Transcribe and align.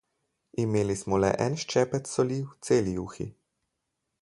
Imeli 0.63 0.95
smo 1.01 1.19
le 1.25 1.29
en 1.45 1.59
ščepec 1.65 2.09
soli 2.13 2.39
v 2.47 2.57
celi 2.69 2.97
juhi. 2.99 3.29